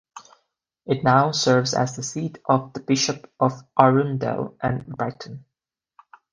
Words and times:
It 0.87 1.03
now 1.03 1.31
serves 1.31 1.75
as 1.75 1.95
the 1.95 2.01
seat 2.01 2.39
of 2.49 2.73
the 2.73 2.79
Bishop 2.79 3.31
of 3.39 3.61
Arundel 3.77 4.57
and 4.59 4.83
Brighton. 4.87 5.45